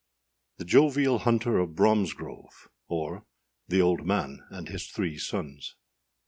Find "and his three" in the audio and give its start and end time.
4.49-5.19